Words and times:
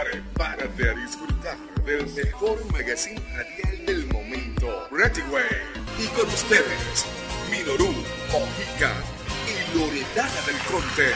Prepárate 0.00 0.88
a 0.88 0.94
disfrutar 0.94 1.58
del 1.84 2.06
mejor 2.14 2.58
magazine 2.72 3.20
radial 3.36 3.84
del 3.84 4.06
momento, 4.06 4.88
Ready 4.90 5.20
Way. 5.30 5.44
Y 5.98 6.06
con 6.16 6.26
ustedes, 6.26 7.04
Minoru, 7.50 7.92
Mojica 8.32 8.94
y 9.44 9.76
Loredana 9.76 10.40
del 10.46 10.56
Conte. 10.70 11.12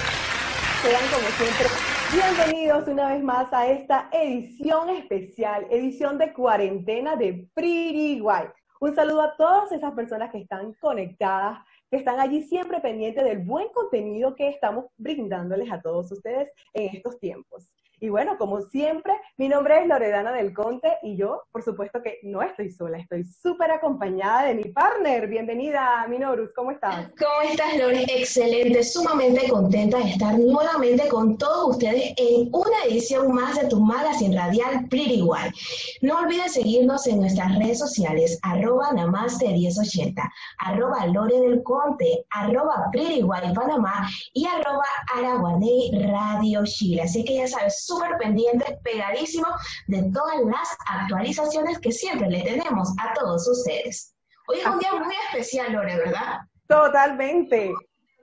Sean 0.83 1.03
como 1.11 1.29
siempre 1.39 1.67
bienvenidos 2.12 2.87
una 2.87 3.09
vez 3.15 3.23
más 3.23 3.51
a 3.55 3.69
esta 3.69 4.11
edición 4.12 4.91
especial, 4.91 5.66
edición 5.71 6.19
de 6.19 6.35
cuarentena 6.35 7.16
de 7.16 7.48
Pretty 7.55 8.21
White. 8.21 8.53
Un 8.80 8.95
saludo 8.95 9.23
a 9.23 9.37
todas 9.37 9.73
esas 9.73 9.95
personas 9.95 10.30
que 10.30 10.39
están 10.39 10.75
conectadas, 10.75 11.59
que 11.91 11.96
están 11.96 12.21
allí 12.21 12.43
siempre 12.43 12.80
pendientes 12.80 13.25
del 13.25 13.39
buen 13.39 13.69
contenido 13.69 14.35
que 14.35 14.48
estamos 14.48 14.87
brindándoles 14.98 15.73
a 15.73 15.80
todos 15.80 16.12
ustedes 16.12 16.51
en 16.75 16.95
estos 16.95 17.19
tiempos. 17.19 17.71
Y 18.00 18.08
bueno, 18.08 18.36
como 18.38 18.61
siempre, 18.61 19.12
mi 19.36 19.48
nombre 19.48 19.80
es 19.80 19.86
Loredana 19.86 20.32
del 20.32 20.52
Conte 20.52 20.96
y 21.02 21.16
yo, 21.16 21.43
por 21.52 21.62
supuesto 21.62 22.02
que 22.02 22.18
no 22.25 22.43
estoy 22.43 22.71
sola, 22.71 22.98
estoy 22.98 23.25
súper 23.25 23.71
acompañada 23.71 24.46
de 24.46 24.54
mi 24.54 24.64
partner. 24.64 25.29
Bienvenida, 25.29 26.04
Minorus, 26.08 26.50
¿cómo 26.57 26.72
estás? 26.72 27.08
¿Cómo 27.18 27.50
estás, 27.50 27.76
Lore? 27.79 28.04
Excelente, 28.08 28.82
sumamente 28.82 29.49
contenta 29.49 29.99
de 29.99 30.11
estar 30.11 30.36
nuevamente 30.38 31.07
con 31.08 31.38
todos 31.38 31.76
ustedes 31.76 32.12
en 32.16 32.48
una 32.52 32.84
edición 32.88 33.33
más 33.33 33.61
de 33.61 33.69
tu 33.69 33.80
magazine 33.80 34.36
radial 34.36 34.88
Pretty 34.91 35.22
White. 35.22 35.55
No 36.02 36.19
olvides 36.19 36.55
seguirnos 36.55 37.06
en 37.06 37.20
nuestras 37.20 37.56
redes 37.58 37.78
sociales, 37.78 38.38
arroba 38.42 38.91
namaste1080, 38.91 40.20
arroba 40.58 41.06
Lore 41.06 41.38
del 41.41 41.62
Conte, 41.62 42.27
arroba 42.30 42.88
Pretty 42.92 43.22
White 43.22 43.55
Panamá 43.55 44.08
y 44.33 44.47
arroba 44.47 44.84
Araguaney 45.14 45.92
Radio 46.08 46.64
Chile. 46.64 47.02
Así 47.02 47.24
que 47.24 47.36
ya 47.36 47.47
sabes, 47.47 47.83
súper 47.84 48.16
pendiente, 48.19 48.78
pegadísimo 48.83 49.47
de 49.86 50.11
todas 50.12 50.41
las 50.44 50.77
actualizaciones 50.86 51.78
que 51.78 51.92
siempre 51.92 52.28
le 52.28 52.42
tenemos 52.42 52.91
a 53.00 53.12
todos 53.14 53.48
ustedes. 53.48 54.14
Hoy 54.48 54.58
es 54.58 54.66
un 54.66 54.78
día 54.78 54.92
muy 54.94 55.14
especial, 55.30 55.72
Lore, 55.72 55.96
¿verdad? 55.96 56.41
Totalmente. 56.68 57.72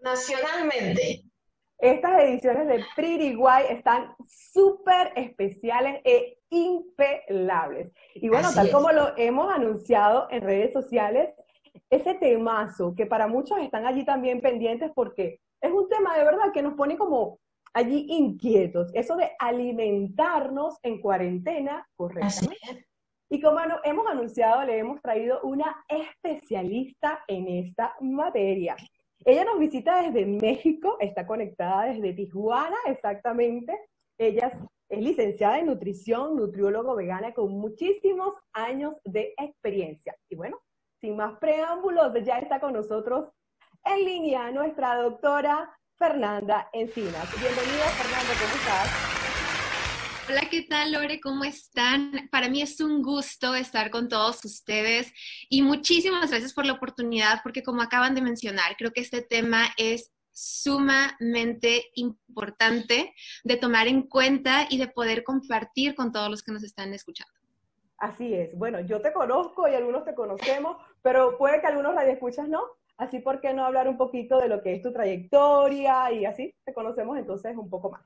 Nacionalmente. 0.02 1.24
Estas 1.78 2.22
ediciones 2.22 2.68
de 2.68 2.86
Pretty 2.96 3.36
White 3.36 3.74
están 3.74 4.14
súper 4.28 5.14
especiales 5.16 6.00
e 6.04 6.38
impelables. 6.50 7.92
Y 8.14 8.30
bueno, 8.30 8.48
Así 8.48 8.56
tal 8.56 8.68
es. 8.68 8.74
como 8.74 8.92
lo 8.92 9.18
hemos 9.18 9.52
anunciado 9.52 10.28
en 10.30 10.42
redes 10.42 10.74
sociales, 10.74 11.30
ese 11.90 12.14
temazo 12.16 12.94
que 12.96 13.06
para 13.06 13.28
muchos 13.28 13.58
están 13.60 13.88
allí 13.88 14.06
también 14.06 14.42
pendientes 14.42 14.92
porque 14.94 15.40
es 15.62 15.72
un 15.72 15.88
tema 15.90 16.18
de 16.18 16.24
verdad 16.24 16.52
que 16.54 16.62
nos 16.62 16.76
pone 16.76 16.98
como 16.98 17.40
allí 17.74 18.06
inquietos, 18.10 18.92
eso 18.94 19.16
de 19.16 19.32
alimentarnos 19.40 20.78
en 20.84 21.02
cuarentena 21.02 21.88
correctamente. 21.96 22.88
Y 23.30 23.40
como 23.40 23.60
hemos 23.84 24.08
anunciado, 24.08 24.66
le 24.66 24.78
hemos 24.78 25.02
traído 25.02 25.40
una 25.44 25.86
especialista 25.88 27.24
en 27.28 27.48
esta 27.48 27.96
materia. 28.02 28.76
Ella 29.24 29.46
nos 29.46 29.60
visita 29.60 30.02
desde 30.02 30.26
México, 30.26 30.98
está 31.00 31.26
conectada 31.26 31.86
desde 31.86 32.14
Tijuana, 32.14 32.76
exactamente. 32.88 33.78
Ella 34.18 34.48
es, 34.48 34.54
es 34.90 35.02
licenciada 35.02 35.60
en 35.60 35.68
nutrición, 35.68 36.36
nutriólogo 36.36 36.96
vegana 36.96 37.34
con 37.34 37.52
muchísimos 37.52 38.34
años 38.52 38.96
de 39.06 39.34
experiencia. 39.38 40.14
Y 40.28 40.36
bueno, 40.36 40.60
sin 41.00 41.16
más 41.16 41.38
preámbulos, 41.40 42.12
ya 42.26 42.40
está 42.40 42.60
con 42.60 42.74
nosotros 42.74 43.30
en 43.86 44.06
línea 44.06 44.52
nuestra 44.52 44.96
doctora 44.98 45.76
Fernanda 46.02 46.68
Encinas. 46.74 47.30
Bienvenida, 47.40 47.86
Fernanda, 47.90 48.34
¿cómo 48.42 48.56
estás? 48.56 48.90
Hola, 50.28 50.50
¿qué 50.50 50.64
tal, 50.64 50.94
Lore? 50.94 51.22
¿Cómo 51.22 51.44
están? 51.44 52.28
Para 52.32 52.50
mí 52.50 52.64
es 52.64 52.82
un 52.82 53.04
gusto 53.04 53.54
estar 53.54 53.92
con 53.92 54.10
todos 54.10 54.44
ustedes 54.44 55.14
y 55.48 55.62
muchísimas 55.62 56.32
gracias 56.32 56.56
por 56.56 56.66
la 56.66 56.74
oportunidad 56.74 57.42
porque 57.44 57.62
como 57.62 57.84
acaban 57.84 58.16
de 58.16 58.24
mencionar, 58.24 58.76
creo 58.80 58.92
que 58.92 59.02
este 59.02 59.22
tema 59.22 59.68
es 59.78 60.12
sumamente 60.32 61.92
importante 61.94 63.14
de 63.44 63.58
tomar 63.58 63.88
en 63.88 64.02
cuenta 64.02 64.66
y 64.72 64.80
de 64.80 64.88
poder 64.88 65.24
compartir 65.24 65.94
con 65.94 66.12
todos 66.12 66.32
los 66.32 66.42
que 66.42 66.52
nos 66.52 66.64
están 66.64 66.96
escuchando. 66.96 67.32
Así 67.98 68.34
es. 68.34 68.58
Bueno, 68.58 68.80
yo 68.80 69.04
te 69.04 69.14
conozco 69.14 69.68
y 69.68 69.76
algunos 69.76 70.04
te 70.04 70.16
conocemos, 70.16 70.78
pero 71.04 71.38
puede 71.38 71.62
que 71.62 71.68
algunos 71.68 71.94
radioescuchas 71.94 72.48
no. 72.48 72.81
Así, 73.02 73.18
¿por 73.18 73.42
qué 73.42 73.52
no 73.52 73.66
hablar 73.66 73.88
un 73.88 73.98
poquito 73.98 74.38
de 74.38 74.48
lo 74.48 74.62
que 74.62 74.76
es 74.76 74.84
tu 74.84 74.94
trayectoria 74.94 76.12
y 76.12 76.24
así 76.26 76.54
te 76.64 76.72
conocemos 76.72 77.18
entonces 77.18 77.58
un 77.58 77.68
poco 77.68 77.90
más? 77.90 78.04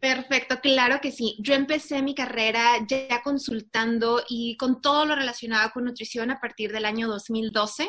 Perfecto, 0.00 0.58
claro 0.60 0.98
que 1.00 1.12
sí. 1.12 1.36
Yo 1.38 1.54
empecé 1.54 2.02
mi 2.02 2.12
carrera 2.12 2.84
ya 2.88 3.22
consultando 3.22 4.20
y 4.28 4.56
con 4.56 4.80
todo 4.80 5.04
lo 5.04 5.14
relacionado 5.14 5.70
con 5.70 5.84
nutrición 5.84 6.32
a 6.32 6.40
partir 6.40 6.72
del 6.72 6.86
año 6.86 7.06
2012 7.06 7.88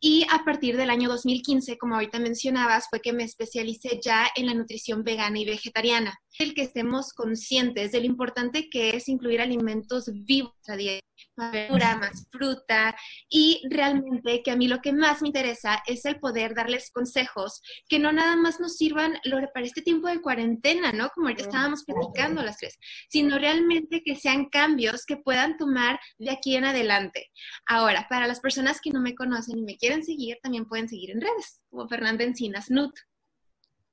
y 0.00 0.26
a 0.30 0.42
partir 0.42 0.78
del 0.78 0.88
año 0.88 1.10
2015, 1.10 1.76
como 1.76 1.96
ahorita 1.96 2.18
mencionabas, 2.18 2.88
fue 2.88 3.00
que 3.00 3.12
me 3.12 3.24
especialicé 3.24 4.00
ya 4.02 4.28
en 4.34 4.46
la 4.46 4.54
nutrición 4.54 5.04
vegana 5.04 5.38
y 5.38 5.44
vegetariana. 5.44 6.18
El 6.38 6.54
que 6.54 6.62
estemos 6.62 7.12
conscientes 7.12 7.92
de 7.92 8.00
lo 8.00 8.06
importante 8.06 8.68
que 8.70 8.96
es 8.96 9.08
incluir 9.08 9.40
alimentos 9.40 10.10
vivos 10.12 10.54
a 10.68 10.76
dieta, 10.76 11.06
más 11.36 11.52
verdura, 11.52 11.96
más 11.98 12.26
fruta 12.30 12.94
y 13.28 13.62
realmente 13.70 14.42
que 14.42 14.50
a 14.50 14.56
mí 14.56 14.66
lo 14.66 14.80
que 14.80 14.92
más 14.92 15.22
me 15.22 15.28
interesa 15.28 15.82
es 15.86 16.04
el 16.04 16.18
poder 16.18 16.54
darles 16.54 16.90
consejos 16.90 17.60
que 17.88 17.98
no 17.98 18.12
nada 18.12 18.36
más 18.36 18.60
nos 18.60 18.76
sirvan 18.76 19.14
para 19.54 19.66
este 19.66 19.82
tiempo 19.82 20.08
de 20.08 20.20
cuarentena, 20.20 20.92
¿no? 20.92 21.10
Como 21.10 21.28
ahorita 21.28 21.44
estábamos 21.44 21.84
platicando 21.84 22.42
las 22.42 22.56
tres, 22.58 22.78
sino 23.08 23.38
realmente 23.38 24.02
que 24.04 24.16
sean 24.16 24.46
cambios 24.46 25.04
que 25.06 25.16
puedan 25.16 25.56
tomar 25.56 26.00
de 26.18 26.30
aquí 26.30 26.56
en 26.56 26.64
adelante. 26.64 27.30
Ahora, 27.66 28.06
para 28.08 28.26
las 28.26 28.40
personas 28.40 28.80
que 28.80 28.90
no 28.90 29.00
me 29.00 29.14
conocen 29.14 29.58
y 29.58 29.62
me 29.62 29.76
quieren 29.76 30.04
seguir, 30.04 30.38
también 30.42 30.66
pueden 30.66 30.88
seguir 30.88 31.10
en 31.10 31.20
redes, 31.20 31.60
como 31.70 31.88
Fernanda 31.88 32.24
Encinas 32.24 32.70
Nut. 32.70 32.92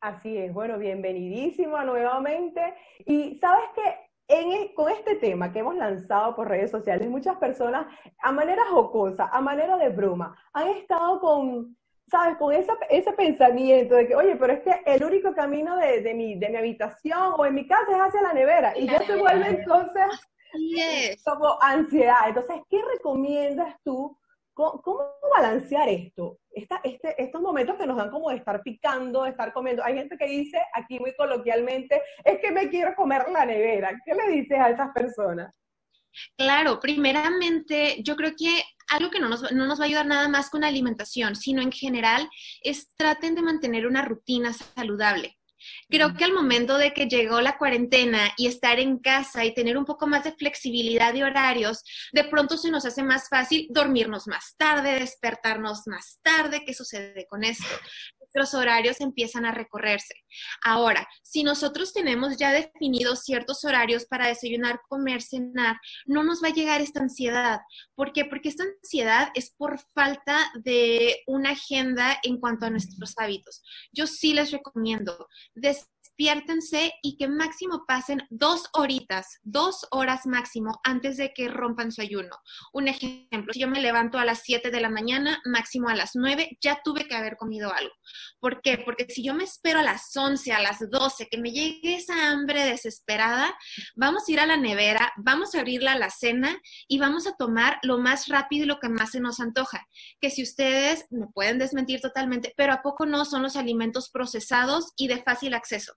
Así 0.02 0.38
es. 0.38 0.54
Bueno, 0.54 0.78
bienvenidísima 0.78 1.84
nuevamente. 1.84 2.62
Y 3.06 3.38
sabes 3.40 3.66
que 3.76 3.96
en 4.30 4.52
e- 4.52 4.74
con 4.74 4.90
este 4.92 5.16
tema 5.16 5.52
que 5.52 5.60
hemos 5.60 5.76
lanzado 5.76 6.36
por 6.36 6.48
redes 6.48 6.72
sociales, 6.72 7.10
muchas 7.10 7.36
personas, 7.38 7.88
a 8.22 8.32
manera 8.32 8.64
jocosa, 8.70 9.28
a 9.32 9.42
manera 9.42 9.76
de 9.78 9.90
broma, 9.90 10.36
han 10.54 10.70
estado 10.70 11.20
con, 11.20 11.76
¿sabes? 12.08 12.38
Con 12.38 12.54
esa- 12.54 12.78
ese 12.90 13.12
pensamiento 13.14 13.96
de 13.96 14.08
que, 14.08 14.16
oye, 14.16 14.36
pero 14.38 14.54
es 14.54 14.62
que 14.62 14.82
el 14.86 15.04
único 15.04 15.34
camino 15.34 15.76
de, 15.76 16.02
de 16.02 16.14
mi, 16.14 16.40
de 16.40 16.50
mi 16.50 16.56
habitación 16.58 17.34
o 17.38 17.46
en 17.46 17.56
mi 17.56 17.68
casa 17.68 17.92
es 17.92 17.98
hacia 18.02 18.22
la 18.22 18.34
nevera. 18.34 18.78
Y 18.78 18.88
ya 18.88 19.00
se 19.00 19.16
vuelve 19.20 19.48
entonces 19.62 20.04
como 21.26 21.58
ansiedad. 21.62 22.28
Entonces, 22.28 22.56
¿qué 22.70 22.82
recomiendas 22.94 23.76
tú? 23.84 24.18
¿Cómo, 24.60 25.00
balancear 25.34 25.88
esto? 25.88 26.40
Este, 26.52 27.16
estos 27.18 27.42
momentos 27.42 27.78
que 27.78 27.88
nos 27.88 27.96
dan 27.96 28.12
como 28.12 28.30
de 28.30 28.36
estar 28.36 28.62
picando, 28.62 29.24
de 29.24 29.30
estar 29.30 29.54
comiendo. 29.54 29.84
Hay 29.86 29.96
gente 29.96 30.18
que 30.18 30.28
dice 30.28 30.60
aquí 30.74 31.00
muy 31.00 31.16
coloquialmente, 31.16 32.02
es 32.26 32.40
que 32.42 32.52
me 32.52 32.70
quiero 32.70 32.94
comer 32.96 33.30
la 33.32 33.46
nevera. 33.46 33.98
¿Qué 34.06 34.14
le 34.14 34.30
dices 34.34 34.60
a 34.60 34.70
esas 34.70 34.90
personas? 34.92 35.58
Claro, 36.38 36.80
primeramente, 36.82 38.04
yo 38.04 38.18
creo 38.18 38.34
que 38.38 38.64
algo 38.90 39.10
que 39.10 39.22
no 39.22 39.30
nos, 39.30 39.50
no 39.54 39.66
nos 39.66 39.80
va 39.80 39.84
a 39.84 39.88
ayudar 39.88 40.08
nada 40.08 40.28
más 40.28 40.50
con 40.50 40.62
la 40.62 40.68
alimentación, 40.68 41.38
sino 41.38 41.62
en 41.62 41.72
general, 41.72 42.30
es 42.62 42.94
traten 42.96 43.36
de 43.36 43.42
mantener 43.42 43.88
una 43.88 44.02
rutina 44.02 44.52
saludable. 44.52 45.39
Creo 45.90 46.14
que 46.14 46.24
al 46.24 46.34
momento 46.34 46.78
de 46.78 46.94
que 46.94 47.08
llegó 47.08 47.42
la 47.42 47.58
cuarentena 47.58 48.32
y 48.38 48.48
estar 48.48 48.80
en 48.80 49.00
casa 49.00 49.46
y 49.46 49.54
tener 49.54 49.78
un 49.78 49.86
poco 49.86 50.08
más 50.08 50.24
de 50.24 50.34
flexibilidad 50.34 51.14
de 51.14 51.24
horarios, 51.24 51.84
de 52.12 52.24
pronto 52.24 52.58
se 52.58 52.72
nos 52.72 52.86
hace 52.86 53.04
más 53.04 53.30
fácil 53.30 53.68
dormirnos 53.70 54.28
más 54.28 54.56
tarde, 54.58 55.00
despertarnos 55.00 55.88
más 55.88 56.20
tarde. 56.22 56.64
¿Qué 56.66 56.74
sucede 56.74 57.26
con 57.28 57.44
esto? 57.44 57.66
Nuestros 58.34 58.62
horarios 58.62 59.02
empiezan 59.02 59.46
a 59.46 59.52
recorrerse. 59.52 60.14
Ahora, 60.64 61.08
si 61.24 61.44
nosotros 61.44 61.94
tenemos 61.94 62.38
ya 62.38 62.52
definidos 62.52 63.24
ciertos 63.24 63.66
horarios 63.66 64.06
para 64.06 64.28
desayunar, 64.28 64.82
comer, 64.88 65.24
cenar, 65.24 65.78
no 66.06 66.24
nos 66.24 66.44
va 66.44 66.50
a 66.50 66.54
llegar 66.54 66.80
esta 66.80 67.00
ansiedad. 67.00 67.62
¿Por 67.96 68.14
qué? 68.14 68.26
Porque 68.26 68.50
esta 68.50 68.66
ansiedad 68.66 69.30
es 69.34 69.52
por 69.58 69.80
falta 69.96 70.52
de 70.64 71.18
una 71.26 71.52
agenda 71.52 72.20
en 72.22 72.40
cuanto 72.40 72.68
a 72.68 72.70
nuestros 72.70 73.14
hábitos. 73.18 73.64
Yo 73.92 74.06
sí 74.06 74.34
les 74.34 74.52
recomiendo, 74.52 75.28
despiértense 76.20 76.92
y 77.02 77.16
que 77.16 77.30
máximo 77.30 77.86
pasen 77.88 78.22
dos 78.30 78.66
horitas, 78.74 79.40
dos 79.42 79.88
horas 79.92 80.26
máximo 80.26 80.80
antes 80.84 81.16
de 81.16 81.32
que 81.34 81.48
rompan 81.48 81.94
su 81.94 82.02
ayuno. 82.02 82.36
Un 82.74 82.90
ejemplo, 82.90 83.54
si 83.54 83.62
yo 83.62 83.70
me 83.70 83.80
levanto 83.80 84.20
a 84.20 84.26
las 84.26 84.42
7 84.44 84.70
de 84.70 84.82
la 84.82 84.90
mañana, 84.90 85.42
máximo 85.46 85.88
a 85.88 85.96
las 85.96 86.12
9, 86.16 86.58
ya 86.62 86.82
tuve 86.84 87.08
que 87.08 87.16
haber 87.16 87.38
comido 87.38 87.74
algo. 87.74 87.94
¿Por 88.42 88.62
qué? 88.62 88.80
Porque 88.80 89.06
si 89.08 89.24
yo 89.24 89.34
me 89.34 89.46
espero 89.46 89.80
a 89.80 89.84
las 89.84 90.14
11, 90.14 90.52
a 90.52 90.62
las 90.62 90.80
12, 90.90 91.30
que 91.32 91.38
me 91.38 91.52
llegue 91.52 91.96
esa 91.96 92.32
hambre 92.32 92.66
desesperada, 92.66 93.58
vamos 93.96 94.24
a 94.28 94.32
ir 94.32 94.42
a 94.42 94.46
la 94.46 94.58
nevera, 94.58 95.14
vamos 95.16 95.56
a 95.56 95.60
abrir 95.60 95.84
la 95.84 95.94
alacena 95.94 96.60
y 96.90 97.00
vamos 97.00 97.28
a 97.28 97.36
tomar 97.38 97.80
lo 97.82 97.98
más 97.98 98.28
rápido 98.28 98.66
y 98.66 98.68
lo 98.68 98.80
que 98.80 98.90
más 98.90 99.12
se 99.12 99.22
nos 99.22 99.40
antoja. 99.40 99.88
Que 100.20 100.30
si 100.30 100.44
ustedes 100.44 101.06
me 101.12 101.28
pueden 101.28 101.60
desmentir 101.60 102.02
totalmente, 102.02 102.54
pero 102.58 102.74
¿a 102.74 102.82
poco 102.82 103.06
no 103.06 103.24
son 103.24 103.42
los 103.42 103.56
alimentos 103.56 104.10
procesados 104.10 104.92
y 104.98 105.08
de 105.08 105.24
fácil 105.24 105.54
acceso? 105.54 105.94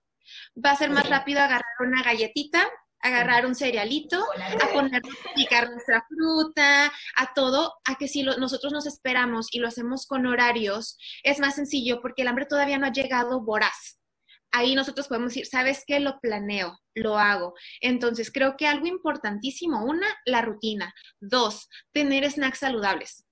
Va 0.63 0.71
a 0.71 0.75
ser 0.75 0.89
más 0.89 1.09
rápido 1.09 1.39
agarrar 1.39 1.63
una 1.79 2.03
galletita, 2.03 2.67
agarrar 3.03 3.45
un 3.45 3.53
cerealito, 3.53 4.23
a 4.61 4.73
poner 4.73 5.01
a 5.05 5.33
picar 5.35 5.69
nuestra 5.69 6.05
fruta, 6.07 6.85
a 7.17 7.33
todo, 7.35 7.73
a 7.85 7.95
que 7.95 8.07
si 8.07 8.23
nosotros 8.23 8.71
nos 8.71 8.85
esperamos 8.85 9.53
y 9.53 9.59
lo 9.59 9.67
hacemos 9.67 10.07
con 10.07 10.25
horarios, 10.25 10.97
es 11.23 11.39
más 11.39 11.55
sencillo 11.55 11.99
porque 12.01 12.21
el 12.21 12.29
hambre 12.29 12.45
todavía 12.45 12.77
no 12.77 12.87
ha 12.87 12.91
llegado 12.91 13.41
voraz. 13.41 13.99
Ahí 14.51 14.75
nosotros 14.75 15.07
podemos 15.07 15.29
decir, 15.29 15.47
¿sabes 15.47 15.83
qué? 15.85 15.99
Lo 15.99 16.19
planeo, 16.19 16.79
lo 16.93 17.17
hago. 17.17 17.55
Entonces, 17.81 18.31
creo 18.31 18.55
que 18.55 18.67
algo 18.67 18.85
importantísimo, 18.85 19.83
una, 19.83 20.07
la 20.25 20.41
rutina. 20.41 20.93
Dos, 21.19 21.67
tener 21.91 22.29
snacks 22.31 22.59
saludables. 22.59 23.25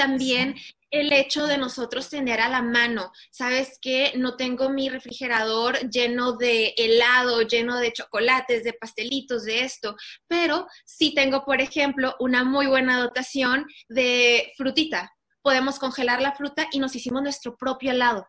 También 0.00 0.54
el 0.90 1.12
hecho 1.12 1.46
de 1.46 1.58
nosotros 1.58 2.08
tener 2.08 2.40
a 2.40 2.48
la 2.48 2.62
mano, 2.62 3.12
sabes 3.30 3.78
que 3.82 4.14
no 4.16 4.34
tengo 4.34 4.70
mi 4.70 4.88
refrigerador 4.88 5.78
lleno 5.90 6.38
de 6.38 6.72
helado, 6.78 7.42
lleno 7.42 7.76
de 7.76 7.92
chocolates, 7.92 8.64
de 8.64 8.72
pastelitos, 8.72 9.44
de 9.44 9.62
esto, 9.64 9.96
pero 10.26 10.66
sí 10.86 11.12
tengo, 11.14 11.44
por 11.44 11.60
ejemplo, 11.60 12.16
una 12.18 12.44
muy 12.44 12.66
buena 12.66 12.98
dotación 12.98 13.66
de 13.90 14.54
frutita. 14.56 15.12
Podemos 15.42 15.78
congelar 15.78 16.22
la 16.22 16.32
fruta 16.32 16.66
y 16.72 16.78
nos 16.78 16.96
hicimos 16.96 17.22
nuestro 17.22 17.58
propio 17.58 17.90
helado 17.90 18.26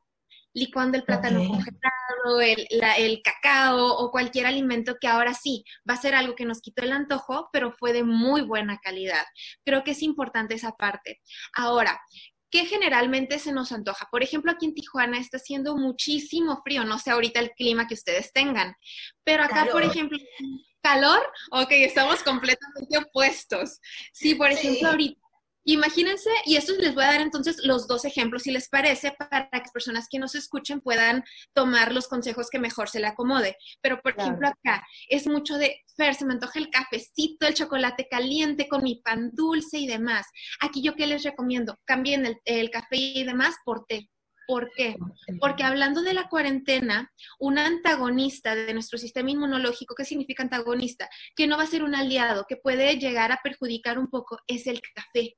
licuando 0.54 0.98
el 0.98 1.04
plátano 1.04 1.48
congelado, 1.48 2.42
el, 2.42 2.68
el, 2.98 3.22
cacao 3.22 3.98
o 3.98 4.12
cualquier 4.12 4.46
alimento 4.46 4.98
que 5.00 5.08
ahora 5.08 5.34
sí 5.34 5.64
va 5.90 5.94
a 5.94 6.02
ser 6.02 6.16
algo 6.16 6.36
que 6.36 6.46
nos 6.46 6.62
quitó 6.62 6.84
el 6.84 6.92
antojo, 6.92 7.50
pero 7.54 7.72
fue 7.72 7.94
de 7.94 8.04
muy 8.04 8.42
buena 8.42 8.80
calidad. 8.80 9.26
Creo 9.66 9.84
que 9.84 9.92
es 9.92 10.02
importante 10.02 10.56
esa 10.56 10.72
parte. 10.72 11.22
Ahora, 11.56 12.02
¿qué 12.50 12.66
generalmente 12.66 13.40
se 13.40 13.54
nos 13.54 13.72
antoja? 13.72 14.08
Por 14.12 14.24
ejemplo, 14.24 14.52
aquí 14.52 14.66
en 14.66 14.76
Tijuana 14.76 15.18
está 15.18 15.38
haciendo 15.38 15.76
muchísimo 15.78 16.62
frío, 16.64 16.84
no 16.84 17.00
sé 17.00 17.12
ahorita 17.12 17.40
el 17.40 17.52
clima 17.52 17.88
que 17.88 17.94
ustedes 17.94 18.34
tengan, 18.34 18.76
pero 19.24 19.44
acá, 19.44 19.68
por 19.72 19.84
ejemplo, 19.84 20.18
calor, 20.82 21.22
ok, 21.52 21.72
estamos 21.72 22.24
completamente 22.24 22.98
opuestos. 22.98 23.80
Sí, 24.12 24.36
por 24.36 24.52
ejemplo, 24.52 24.90
ahorita 24.90 25.21
Imagínense, 25.64 26.30
y 26.46 26.56
estos 26.56 26.78
les 26.78 26.96
voy 26.96 27.04
a 27.04 27.12
dar 27.12 27.22
entonces 27.22 27.58
los 27.64 27.88
dos 27.88 28.04
ejemplos, 28.06 28.44
si 28.44 28.52
les 28.52 28.68
parece, 28.68 29.12
para 29.12 29.48
que 29.50 29.60
las 29.60 29.72
personas 29.72 30.08
que 30.10 30.18
nos 30.18 30.34
escuchen 30.34 30.82
puedan 30.82 31.24
tomar 31.54 31.94
los 31.94 32.08
consejos 32.08 32.50
que 32.50 32.58
mejor 32.58 32.90
se 32.90 33.00
le 33.00 33.08
acomode. 33.08 33.56
Pero, 33.82 34.02
por 34.02 34.20
ejemplo, 34.20 34.48
acá 34.48 34.84
es 35.08 35.28
mucho 35.28 35.58
de, 35.58 35.82
Fer, 35.96 36.16
se 36.16 36.26
me 36.26 36.34
antoja 36.34 36.58
el 36.58 36.70
cafecito, 36.70 37.46
el 37.46 37.54
chocolate 37.54 38.08
caliente 38.10 38.68
con 38.68 38.84
mi 38.84 39.02
pan 39.04 39.32
dulce 39.34 39.78
y 39.78 39.88
demás. 39.88 40.26
Aquí 40.62 40.82
yo 40.82 40.96
qué 40.96 41.06
les 41.06 41.24
recomiendo, 41.24 41.78
cambien 41.86 42.26
el, 42.26 42.38
el 42.46 42.72
café 42.72 42.96
y 42.96 43.24
demás 43.24 43.56
por 43.64 43.86
té. 43.86 44.10
¿Por 44.48 44.70
qué? 44.76 44.96
Porque 45.40 45.64
hablando 45.64 46.02
de 46.02 46.14
la 46.14 46.28
cuarentena, 46.28 47.10
un 47.40 47.58
antagonista 47.58 48.56
de 48.56 48.74
nuestro 48.74 48.98
sistema 48.98 49.32
inmunológico, 49.32 49.96
¿qué 49.96 50.04
significa 50.04 50.44
antagonista? 50.44 51.08
Que 51.36 51.48
no 51.48 51.56
va 51.56 51.64
a 51.64 51.68
ser 51.68 51.84
un 51.84 51.96
aliado, 51.96 52.46
que 52.50 52.58
puede 52.58 52.98
llegar 52.98 53.32
a 53.32 53.40
perjudicar 53.42 53.98
un 53.98 54.10
poco, 54.10 54.40
es 54.48 54.68
el 54.68 54.82
café. 54.94 55.38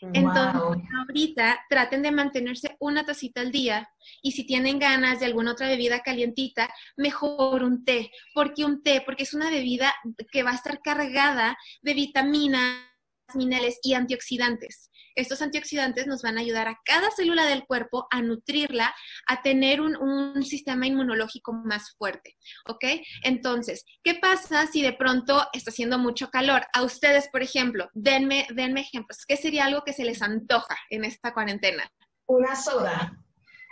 Entonces, 0.00 0.82
ahorita 0.98 1.60
traten 1.68 2.02
de 2.02 2.12
mantenerse 2.12 2.76
una 2.78 3.04
tacita 3.04 3.40
al 3.40 3.50
día 3.50 3.90
y 4.22 4.32
si 4.32 4.46
tienen 4.46 4.78
ganas 4.78 5.20
de 5.20 5.26
alguna 5.26 5.52
otra 5.52 5.68
bebida 5.68 6.00
calientita, 6.00 6.72
mejor 6.96 7.62
un 7.62 7.84
té. 7.84 8.10
¿Por 8.34 8.54
qué 8.54 8.64
un 8.64 8.82
té? 8.82 9.02
Porque 9.04 9.24
es 9.24 9.34
una 9.34 9.50
bebida 9.50 9.94
que 10.30 10.42
va 10.42 10.52
a 10.52 10.54
estar 10.54 10.80
cargada 10.80 11.56
de 11.82 11.94
vitaminas, 11.94 12.88
minerales 13.34 13.78
y 13.82 13.94
antioxidantes. 13.94 14.90
Estos 15.14 15.42
antioxidantes 15.42 16.06
nos 16.06 16.22
van 16.22 16.38
a 16.38 16.42
ayudar 16.42 16.68
a 16.68 16.78
cada 16.84 17.10
célula 17.10 17.44
del 17.46 17.66
cuerpo 17.66 18.06
a 18.10 18.22
nutrirla, 18.22 18.94
a 19.26 19.42
tener 19.42 19.80
un, 19.80 19.98
sistema 20.44 20.86
inmunológico 20.86 21.52
más 21.52 21.94
fuerte, 21.98 22.36
¿ok? 22.68 22.84
Entonces, 23.24 23.84
¿qué 24.04 24.14
pasa 24.14 24.66
si 24.66 24.82
de 24.82 24.92
pronto 24.92 25.46
está 25.52 25.70
haciendo 25.70 25.98
mucho 25.98 26.30
calor? 26.30 26.66
A 26.72 26.82
ustedes, 26.82 27.28
por 27.30 27.42
ejemplo, 27.42 27.88
denme, 27.92 28.46
denme 28.54 28.82
ejemplos. 28.82 29.26
¿Qué 29.26 29.36
sería 29.36 29.64
algo 29.64 29.82
que 29.82 29.92
se 29.92 30.04
les 30.04 30.22
antoja 30.22 30.76
en 30.90 31.04
esta 31.04 31.34
cuarentena? 31.34 31.90
Una 32.26 32.54
soda. 32.54 33.12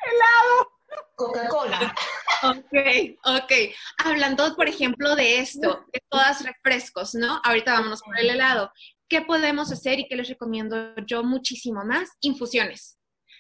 Helado. 0.05 0.77
Coca-Cola. 1.15 1.95
Ok, 2.43 3.17
ok. 3.25 3.53
Hablando, 4.05 4.55
por 4.57 4.69
ejemplo, 4.69 5.17
de 5.17 5.39
esto, 5.39 5.85
de 5.93 6.03
todas 6.09 6.45
refrescos, 6.45 7.15
¿no? 7.15 7.41
Ahorita 7.45 7.73
vámonos 7.73 8.03
por 8.03 8.19
el 8.19 8.31
helado. 8.31 8.71
¿Qué 9.09 9.23
podemos 9.23 9.71
hacer 9.71 10.01
y 10.01 10.09
qué 10.09 10.17
les 10.17 10.29
recomiendo 10.29 10.95
yo 11.07 11.23
muchísimo 11.23 11.85
más? 11.85 12.09
Infusiones. 12.21 12.99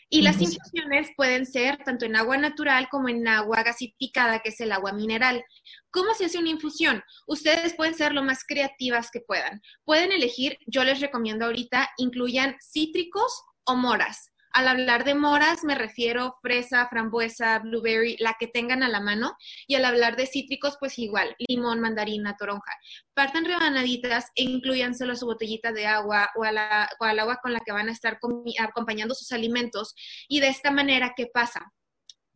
Y 0.08 0.22
las 0.22 0.40
infusiones 0.40 1.08
pueden 1.16 1.46
ser 1.46 1.78
tanto 1.82 2.04
en 2.06 2.14
agua 2.14 2.36
natural 2.36 2.88
como 2.88 3.08
en 3.08 3.26
agua 3.26 3.64
gasificada, 3.64 4.38
que 4.38 4.50
es 4.50 4.60
el 4.60 4.70
agua 4.70 4.92
mineral. 4.92 5.44
¿Cómo 5.90 6.14
se 6.14 6.26
hace 6.26 6.38
una 6.38 6.50
infusión? 6.50 7.02
Ustedes 7.26 7.74
pueden 7.74 7.94
ser 7.94 8.12
lo 8.12 8.22
más 8.22 8.44
creativas 8.46 9.10
que 9.10 9.20
puedan. 9.20 9.60
Pueden 9.84 10.12
elegir, 10.12 10.58
yo 10.68 10.84
les 10.84 11.00
recomiendo 11.00 11.46
ahorita, 11.46 11.90
incluyan 11.96 12.56
cítricos 12.60 13.42
o 13.64 13.74
moras. 13.74 14.30
Al 14.56 14.69
hablar 14.69 15.05
de 15.05 15.14
moras 15.14 15.64
me 15.64 15.75
refiero 15.75 16.38
fresa, 16.41 16.88
frambuesa, 16.88 17.58
blueberry, 17.58 18.17
la 18.20 18.37
que 18.41 18.47
tengan 18.47 18.82
a 18.82 18.88
la 18.88 19.00
mano. 19.00 19.37
Y 19.67 19.75
al 19.75 19.85
hablar 19.85 20.17
de 20.17 20.26
cítricos, 20.26 20.79
pues 20.81 20.99
igual, 20.99 21.37
limón, 21.47 21.79
mandarina, 21.79 22.38
toronja. 22.38 22.73
Partan 23.12 23.44
rebanaditas 23.44 24.31
e 24.35 24.44
incluyanselo 24.44 25.12
a 25.12 25.17
su 25.17 25.26
botellita 25.26 25.73
de 25.73 25.85
agua 25.87 26.31
o, 26.37 26.44
al 26.44 27.19
agua 27.19 27.38
con 27.43 27.53
la 27.53 27.61
que 27.61 27.73
van 27.73 27.91
a 27.91 27.93
estar 27.93 28.19
acompañando 28.58 29.14
sus 29.14 29.31
alimentos. 29.31 29.94
Y 30.26 30.41
de 30.41 30.49
esta 30.49 30.70
manera, 30.70 31.12
¿qué 31.14 31.26
pasa? 31.26 31.75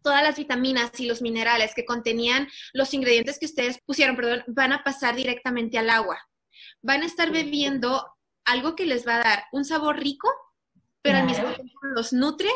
todas 0.02 0.22
las 0.22 0.36
vitaminas 0.36 0.98
y 0.98 1.06
los 1.06 1.22
minerales 1.22 1.74
que 1.74 1.84
contenían 1.86 2.48
los 2.72 2.92
ingredientes 2.92 3.38
que 3.38 3.46
ustedes 3.46 3.78
pusieron, 3.86 4.16
perdón, 4.16 4.44
van 4.46 4.72
a 4.74 4.82
pasar 4.82 5.14
directamente 5.14 5.78
al 5.78 5.88
agua. 5.88 6.18
Van 6.82 7.02
a 7.02 7.06
estar 7.06 7.30
bebiendo 7.30 8.06
algo 8.44 8.76
que 8.76 8.84
les 8.84 9.06
va 9.06 9.16
a 9.16 9.24
dar 9.24 9.44
un 9.52 9.64
sabor 9.64 9.98
rico, 9.98 10.28
pero 11.02 11.18
al 11.18 11.26
mismo 11.26 11.52
tiempo 11.52 11.78
los 11.82 12.12
nutre 12.12 12.50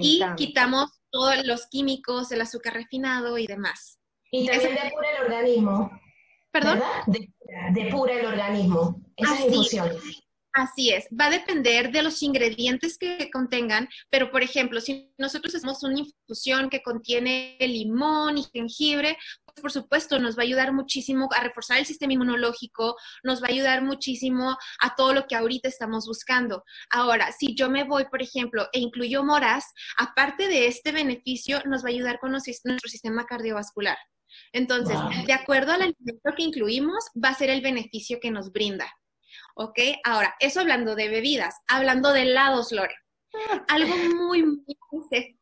y 0.00 0.22
quitamos 0.36 0.90
todos 1.10 1.44
los 1.46 1.66
químicos, 1.66 2.32
el 2.32 2.40
azúcar 2.40 2.74
refinado 2.74 3.38
y 3.38 3.46
demás. 3.46 3.98
Y 4.30 4.46
también 4.46 4.74
depura 4.82 5.10
el 5.10 5.24
organismo. 5.24 6.00
¿Perdón? 6.50 6.80
Depura 7.72 8.14
el 8.14 8.26
organismo. 8.26 9.00
Esas 9.16 9.40
infusiones. 9.40 10.23
Así 10.56 10.90
es, 10.90 11.08
va 11.08 11.26
a 11.26 11.30
depender 11.30 11.90
de 11.90 12.04
los 12.04 12.22
ingredientes 12.22 12.96
que 12.96 13.28
contengan, 13.32 13.88
pero 14.08 14.30
por 14.30 14.44
ejemplo, 14.44 14.80
si 14.80 15.12
nosotros 15.18 15.52
hacemos 15.52 15.82
una 15.82 15.98
infusión 15.98 16.70
que 16.70 16.80
contiene 16.80 17.56
limón 17.58 18.38
y 18.38 18.44
jengibre, 18.52 19.18
pues 19.44 19.60
por 19.60 19.72
supuesto 19.72 20.20
nos 20.20 20.38
va 20.38 20.42
a 20.42 20.44
ayudar 20.44 20.72
muchísimo 20.72 21.28
a 21.36 21.42
reforzar 21.42 21.78
el 21.78 21.86
sistema 21.86 22.12
inmunológico, 22.12 22.94
nos 23.24 23.42
va 23.42 23.48
a 23.48 23.50
ayudar 23.50 23.82
muchísimo 23.82 24.56
a 24.80 24.94
todo 24.94 25.12
lo 25.12 25.26
que 25.26 25.34
ahorita 25.34 25.68
estamos 25.68 26.06
buscando. 26.06 26.62
Ahora, 26.88 27.32
si 27.32 27.56
yo 27.56 27.68
me 27.68 27.82
voy, 27.82 28.04
por 28.04 28.22
ejemplo, 28.22 28.68
e 28.72 28.78
incluyo 28.78 29.24
moras, 29.24 29.64
aparte 29.98 30.46
de 30.46 30.68
este 30.68 30.92
beneficio, 30.92 31.62
nos 31.64 31.82
va 31.82 31.88
a 31.88 31.92
ayudar 31.92 32.20
con 32.20 32.30
nuestro 32.30 32.88
sistema 32.88 33.26
cardiovascular. 33.26 33.98
Entonces, 34.52 34.96
de 35.26 35.32
acuerdo 35.32 35.72
al 35.72 35.82
alimento 35.82 36.30
que 36.36 36.44
incluimos, 36.44 37.06
va 37.22 37.30
a 37.30 37.34
ser 37.34 37.50
el 37.50 37.60
beneficio 37.60 38.20
que 38.20 38.30
nos 38.30 38.52
brinda. 38.52 38.86
¿Ok? 39.54 39.78
Ahora, 40.04 40.34
eso 40.40 40.60
hablando 40.60 40.94
de 40.94 41.08
bebidas, 41.08 41.54
hablando 41.68 42.12
de 42.12 42.22
helados, 42.22 42.72
Lore. 42.72 42.94
Algo 43.68 43.96
muy, 44.14 44.44
muy 44.44 44.78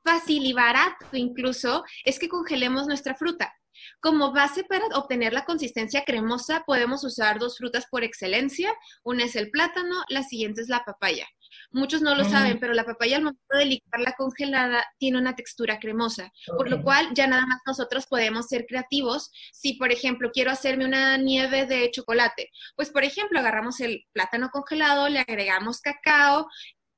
fácil 0.03 0.47
y 0.47 0.53
barato 0.55 1.07
incluso 1.13 1.85
es 2.05 2.19
que 2.19 2.29
congelemos 2.29 2.87
nuestra 2.87 3.15
fruta. 3.15 3.53
Como 4.01 4.33
base 4.33 4.65
para 4.65 4.87
obtener 4.95 5.33
la 5.33 5.45
consistencia 5.45 6.05
cremosa 6.05 6.63
podemos 6.67 7.05
usar 7.05 7.39
dos 7.39 7.59
frutas 7.59 7.87
por 7.91 8.05
excelencia. 8.05 8.75
Una 9.03 9.25
es 9.25 9.37
el 9.37 9.51
plátano, 9.51 10.03
la 10.09 10.23
siguiente 10.23 10.63
es 10.63 10.69
la 10.69 10.85
papaya. 10.85 11.27
Muchos 11.73 12.03
no 12.03 12.15
lo 12.15 12.25
saben, 12.25 12.61
pero 12.61 12.75
la 12.75 12.85
papaya 12.85 13.17
al 13.17 13.23
momento 13.23 13.57
de 13.57 13.65
licuarla 13.65 14.15
congelada 14.17 14.85
tiene 14.99 15.19
una 15.19 15.35
textura 15.35 15.79
cremosa, 15.79 16.31
por 16.47 16.69
lo 16.69 16.83
cual 16.83 17.09
ya 17.15 17.27
nada 17.27 17.47
más 17.47 17.61
nosotros 17.67 18.07
podemos 18.07 18.47
ser 18.47 18.67
creativos. 18.67 19.31
Si, 19.53 19.75
por 19.75 19.91
ejemplo, 19.91 20.31
quiero 20.33 20.51
hacerme 20.51 20.85
una 20.85 21.17
nieve 21.17 21.67
de 21.67 21.91
chocolate, 21.91 22.51
pues, 22.77 22.91
por 22.91 23.05
ejemplo, 23.05 23.39
agarramos 23.39 23.81
el 23.81 24.05
plátano 24.13 24.51
congelado, 24.51 25.09
le 25.09 25.21
agregamos 25.21 25.81
cacao, 25.81 26.47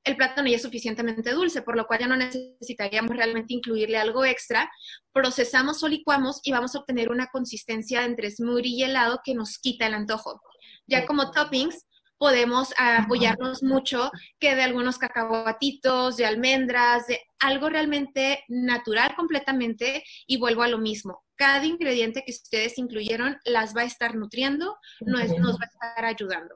el 0.05 0.15
plátano 0.17 0.47
ya 0.47 0.57
es 0.57 0.61
suficientemente 0.61 1.31
dulce, 1.31 1.63
por 1.63 1.75
lo 1.75 1.87
cual 1.87 2.01
ya 2.01 2.07
no 2.07 2.15
necesitaríamos 2.15 3.15
realmente 3.15 3.55
incluirle 3.55 3.97
algo 3.97 4.23
extra. 4.23 4.69
Procesamos 5.11 5.81
o 5.83 5.87
licuamos 5.87 6.41
y 6.43 6.51
vamos 6.51 6.75
a 6.75 6.79
obtener 6.79 7.09
una 7.09 7.27
consistencia 7.27 8.05
entre 8.05 8.29
smoothie 8.29 8.75
y 8.75 8.83
helado 8.83 9.21
que 9.23 9.33
nos 9.33 9.57
quita 9.57 9.87
el 9.87 9.95
antojo. 9.95 10.41
Ya 10.85 11.07
como 11.07 11.31
toppings, 11.31 11.87
podemos 12.17 12.73
apoyarnos 12.77 13.63
mucho 13.63 14.11
que 14.39 14.55
de 14.55 14.63
algunos 14.63 14.97
cacahuatitos, 14.97 16.17
de 16.17 16.25
almendras, 16.25 17.07
de 17.07 17.21
algo 17.39 17.69
realmente 17.69 18.43
natural 18.47 19.15
completamente 19.15 20.03
y 20.27 20.37
vuelvo 20.37 20.63
a 20.63 20.67
lo 20.67 20.77
mismo. 20.77 21.23
Cada 21.35 21.65
ingrediente 21.65 22.23
que 22.25 22.31
ustedes 22.31 22.77
incluyeron 22.77 23.37
las 23.45 23.75
va 23.75 23.81
a 23.81 23.85
estar 23.85 24.15
nutriendo, 24.15 24.77
nos, 25.01 25.27
nos 25.37 25.55
va 25.55 25.63
a 25.63 25.87
estar 25.87 26.05
ayudando. 26.05 26.55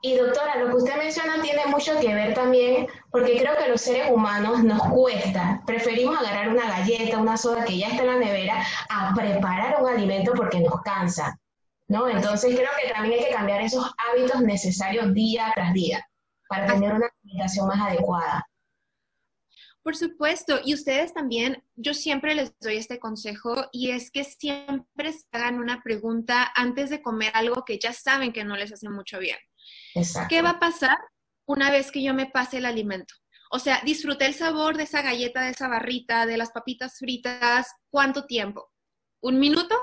Y 0.00 0.16
doctora, 0.16 0.56
lo 0.56 0.68
que 0.68 0.76
usted 0.76 0.96
menciona 0.96 1.40
tiene 1.42 1.66
mucho 1.66 1.98
que 2.00 2.14
ver 2.14 2.34
también, 2.34 2.86
porque 3.10 3.38
creo 3.38 3.56
que 3.56 3.68
los 3.68 3.80
seres 3.80 4.10
humanos 4.10 4.62
nos 4.62 4.82
cuesta, 4.88 5.62
preferimos 5.66 6.18
agarrar 6.18 6.50
una 6.50 6.68
galleta, 6.68 7.18
una 7.18 7.36
soda 7.36 7.64
que 7.64 7.78
ya 7.78 7.88
está 7.88 8.02
en 8.02 8.08
la 8.08 8.16
nevera, 8.18 8.64
a 8.88 9.14
preparar 9.14 9.82
un 9.82 9.88
alimento 9.88 10.32
porque 10.34 10.60
nos 10.60 10.80
cansa. 10.82 11.36
¿No? 11.92 12.08
Entonces 12.08 12.56
creo 12.56 12.70
que 12.82 12.92
también 12.92 13.20
hay 13.20 13.26
que 13.26 13.34
cambiar 13.34 13.60
esos 13.60 13.88
hábitos 13.98 14.40
necesarios 14.40 15.12
día 15.12 15.52
tras 15.54 15.74
día 15.74 16.04
para 16.48 16.66
tener 16.66 16.94
una 16.94 17.06
alimentación 17.22 17.68
más 17.68 17.80
adecuada. 17.80 18.46
Por 19.82 19.96
supuesto, 19.96 20.60
y 20.64 20.74
ustedes 20.74 21.12
también, 21.12 21.62
yo 21.74 21.92
siempre 21.92 22.34
les 22.34 22.56
doy 22.60 22.76
este 22.76 22.98
consejo 22.98 23.66
y 23.72 23.90
es 23.90 24.10
que 24.10 24.24
siempre 24.24 25.12
se 25.12 25.26
hagan 25.32 25.58
una 25.58 25.82
pregunta 25.82 26.50
antes 26.54 26.88
de 26.88 27.02
comer 27.02 27.32
algo 27.34 27.64
que 27.64 27.78
ya 27.78 27.92
saben 27.92 28.32
que 28.32 28.44
no 28.44 28.56
les 28.56 28.72
hace 28.72 28.88
mucho 28.88 29.18
bien. 29.18 29.38
Exacto. 29.94 30.28
¿Qué 30.30 30.40
va 30.40 30.50
a 30.50 30.60
pasar 30.60 30.96
una 31.46 31.70
vez 31.70 31.90
que 31.90 32.02
yo 32.02 32.14
me 32.14 32.26
pase 32.26 32.58
el 32.58 32.66
alimento? 32.66 33.14
O 33.50 33.58
sea, 33.58 33.82
disfruté 33.84 34.26
el 34.26 34.34
sabor 34.34 34.76
de 34.76 34.84
esa 34.84 35.02
galleta, 35.02 35.42
de 35.42 35.50
esa 35.50 35.68
barrita, 35.68 36.26
de 36.26 36.38
las 36.38 36.52
papitas 36.52 36.96
fritas, 36.98 37.66
¿cuánto 37.90 38.24
tiempo? 38.24 38.70
¿Un 39.20 39.40
minuto? 39.40 39.76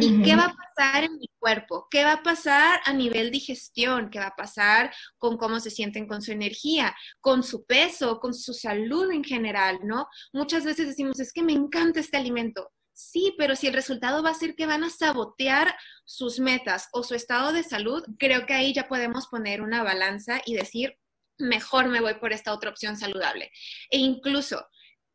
¿Y 0.00 0.22
qué 0.22 0.36
va 0.36 0.46
a 0.46 0.54
pasar 0.54 1.04
en 1.04 1.18
mi 1.18 1.28
cuerpo? 1.38 1.86
¿Qué 1.90 2.04
va 2.04 2.14
a 2.14 2.22
pasar 2.22 2.80
a 2.84 2.92
nivel 2.92 3.30
digestión? 3.30 4.10
¿Qué 4.10 4.18
va 4.18 4.28
a 4.28 4.36
pasar 4.36 4.92
con 5.18 5.36
cómo 5.36 5.60
se 5.60 5.70
sienten 5.70 6.06
con 6.06 6.22
su 6.22 6.32
energía, 6.32 6.94
con 7.20 7.42
su 7.42 7.64
peso, 7.64 8.18
con 8.20 8.34
su 8.34 8.54
salud 8.54 9.10
en 9.10 9.24
general, 9.24 9.80
¿no? 9.82 10.08
Muchas 10.32 10.64
veces 10.64 10.88
decimos, 10.88 11.20
es 11.20 11.32
que 11.32 11.42
me 11.42 11.52
encanta 11.52 12.00
este 12.00 12.16
alimento. 12.16 12.70
Sí, 12.92 13.34
pero 13.38 13.56
si 13.56 13.66
el 13.66 13.74
resultado 13.74 14.22
va 14.22 14.30
a 14.30 14.34
ser 14.34 14.54
que 14.54 14.66
van 14.66 14.84
a 14.84 14.90
sabotear 14.90 15.74
sus 16.04 16.38
metas 16.38 16.88
o 16.92 17.02
su 17.02 17.14
estado 17.14 17.52
de 17.52 17.62
salud, 17.62 18.02
creo 18.18 18.44
que 18.44 18.52
ahí 18.52 18.74
ya 18.74 18.88
podemos 18.88 19.26
poner 19.28 19.62
una 19.62 19.82
balanza 19.82 20.42
y 20.44 20.54
decir, 20.54 20.98
mejor 21.38 21.88
me 21.88 22.00
voy 22.00 22.14
por 22.14 22.32
esta 22.32 22.52
otra 22.52 22.70
opción 22.70 22.96
saludable. 22.96 23.50
E 23.90 23.98
incluso, 23.98 24.66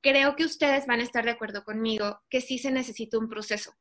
creo 0.02 0.36
que 0.36 0.46
ustedes 0.46 0.88
van 0.88 1.00
a 1.00 1.04
estar 1.04 1.26
de 1.26 1.32
acuerdo 1.32 1.64
conmigo 1.64 2.22
que 2.30 2.42
sí 2.42 2.58
se 2.58 2.72
necesita 2.72 3.20
un 3.20 3.30
proceso 3.30 3.72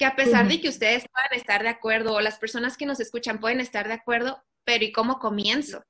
que 0.00 0.06
a 0.06 0.16
pesar 0.16 0.48
de 0.48 0.62
que 0.62 0.70
ustedes 0.70 1.04
puedan 1.12 1.34
estar 1.34 1.62
de 1.62 1.68
acuerdo 1.68 2.14
o 2.14 2.22
las 2.22 2.38
personas 2.38 2.78
que 2.78 2.86
nos 2.86 3.00
escuchan 3.00 3.38
pueden 3.38 3.60
estar 3.60 3.86
de 3.86 3.92
acuerdo, 3.92 4.42
pero 4.64 4.82
¿y 4.82 4.92
cómo 4.92 5.18
comienzo? 5.18 5.84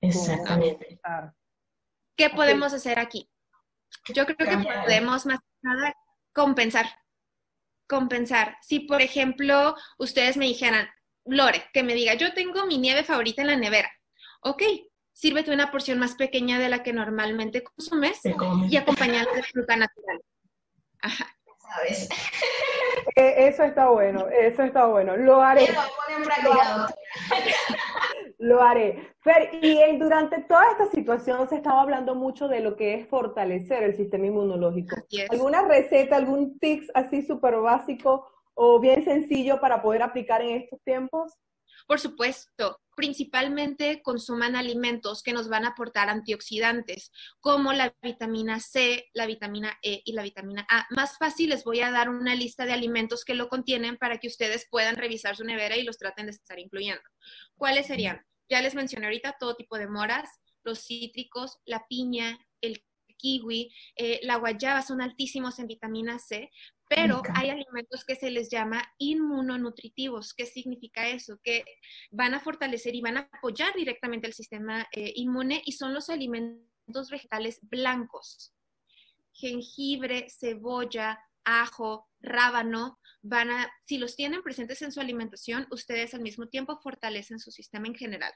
Exactamente. 0.00 0.98
¿Qué 2.16 2.30
podemos 2.30 2.72
hacer 2.72 2.98
aquí? 2.98 3.30
Yo 4.14 4.24
creo 4.24 4.38
que 4.38 4.56
podemos 4.56 5.26
más 5.26 5.38
que 5.38 5.68
nada 5.68 5.94
compensar. 6.32 6.86
Compensar. 7.86 8.56
Si, 8.62 8.80
por 8.80 9.02
ejemplo, 9.02 9.76
ustedes 9.98 10.38
me 10.38 10.46
dijeran, 10.46 10.88
Lore, 11.26 11.62
que 11.74 11.82
me 11.82 11.92
diga, 11.92 12.14
yo 12.14 12.32
tengo 12.32 12.64
mi 12.64 12.78
nieve 12.78 13.04
favorita 13.04 13.42
en 13.42 13.48
la 13.48 13.56
nevera. 13.56 13.92
Ok, 14.40 14.62
sírvete 15.12 15.52
una 15.52 15.70
porción 15.70 15.98
más 15.98 16.14
pequeña 16.14 16.58
de 16.58 16.70
la 16.70 16.82
que 16.82 16.94
normalmente 16.94 17.62
consumes 17.62 18.18
y 18.70 18.76
acompañada 18.78 19.30
de 19.30 19.42
fruta 19.42 19.76
natural. 19.76 20.22
Ajá. 21.02 21.36
¿Sabes? 21.74 22.08
Eh, 23.16 23.34
eso 23.48 23.62
está 23.64 23.88
bueno, 23.88 24.28
eso 24.28 24.62
está 24.62 24.86
bueno. 24.86 25.16
Lo 25.16 25.42
haré. 25.42 25.66
Lo 28.38 28.62
haré. 28.62 29.14
Fer, 29.20 29.50
y 29.62 29.96
durante 29.98 30.42
toda 30.42 30.70
esta 30.72 30.86
situación 30.86 31.48
se 31.48 31.56
estaba 31.56 31.82
hablando 31.82 32.14
mucho 32.14 32.48
de 32.48 32.60
lo 32.60 32.76
que 32.76 32.94
es 32.94 33.08
fortalecer 33.08 33.82
el 33.82 33.96
sistema 33.96 34.26
inmunológico. 34.26 34.96
¿Alguna 35.30 35.62
receta, 35.62 36.16
algún 36.16 36.58
tips 36.58 36.90
así 36.94 37.22
súper 37.22 37.56
básico 37.56 38.28
o 38.54 38.80
bien 38.80 39.04
sencillo 39.04 39.60
para 39.60 39.80
poder 39.80 40.02
aplicar 40.02 40.42
en 40.42 40.62
estos 40.62 40.80
tiempos? 40.82 41.38
Por 41.86 42.00
supuesto, 42.00 42.80
principalmente 42.94 44.02
consuman 44.02 44.56
alimentos 44.56 45.22
que 45.22 45.32
nos 45.32 45.48
van 45.48 45.64
a 45.64 45.68
aportar 45.68 46.08
antioxidantes, 46.08 47.10
como 47.40 47.72
la 47.72 47.94
vitamina 48.02 48.60
C, 48.60 49.08
la 49.14 49.26
vitamina 49.26 49.78
E 49.82 50.02
y 50.04 50.12
la 50.12 50.22
vitamina 50.22 50.66
A. 50.70 50.86
Más 50.90 51.18
fácil 51.18 51.50
les 51.50 51.64
voy 51.64 51.80
a 51.80 51.90
dar 51.90 52.08
una 52.08 52.34
lista 52.34 52.66
de 52.66 52.72
alimentos 52.72 53.24
que 53.24 53.34
lo 53.34 53.48
contienen 53.48 53.96
para 53.96 54.18
que 54.18 54.28
ustedes 54.28 54.66
puedan 54.70 54.96
revisar 54.96 55.36
su 55.36 55.44
nevera 55.44 55.76
y 55.76 55.84
los 55.84 55.98
traten 55.98 56.26
de 56.26 56.32
estar 56.32 56.58
incluyendo. 56.58 57.02
¿Cuáles 57.56 57.86
serían? 57.86 58.24
Ya 58.48 58.60
les 58.60 58.74
mencioné 58.74 59.06
ahorita 59.06 59.36
todo 59.38 59.54
tipo 59.54 59.78
de 59.78 59.88
moras, 59.88 60.28
los 60.64 60.80
cítricos, 60.80 61.58
la 61.64 61.86
piña, 61.88 62.38
el 62.60 62.84
kiwi, 63.16 63.72
eh, 63.96 64.20
la 64.24 64.36
guayaba 64.36 64.82
son 64.82 65.00
altísimos 65.00 65.58
en 65.58 65.68
vitamina 65.68 66.18
C, 66.18 66.50
pero 66.94 67.22
hay 67.34 67.50
alimentos 67.50 68.04
que 68.04 68.16
se 68.16 68.30
les 68.30 68.50
llama 68.50 68.82
inmunonutritivos. 68.98 70.34
¿Qué 70.34 70.46
significa 70.46 71.08
eso? 71.08 71.38
Que 71.42 71.64
van 72.10 72.34
a 72.34 72.40
fortalecer 72.40 72.94
y 72.94 73.00
van 73.00 73.16
a 73.16 73.28
apoyar 73.32 73.74
directamente 73.74 74.26
el 74.26 74.34
sistema 74.34 74.86
eh, 74.92 75.12
inmune 75.16 75.62
y 75.64 75.72
son 75.72 75.94
los 75.94 76.10
alimentos 76.10 77.10
vegetales 77.10 77.60
blancos. 77.62 78.54
Jengibre, 79.32 80.26
cebolla, 80.28 81.18
ajo, 81.44 82.08
rábano, 82.20 82.98
van 83.22 83.50
a, 83.50 83.72
si 83.86 83.98
los 83.98 84.14
tienen 84.14 84.42
presentes 84.42 84.82
en 84.82 84.92
su 84.92 85.00
alimentación, 85.00 85.66
ustedes 85.70 86.12
al 86.14 86.20
mismo 86.20 86.48
tiempo 86.48 86.78
fortalecen 86.82 87.38
su 87.38 87.50
sistema 87.50 87.86
en 87.86 87.94
general. 87.94 88.32